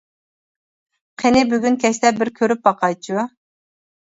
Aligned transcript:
قېنى 1.23 1.43
بۈگۈن 1.51 1.77
كەچتە 1.83 2.13
بىر 2.23 2.33
كۆرۈپ 2.41 2.67
باقايچۇ. 2.71 3.29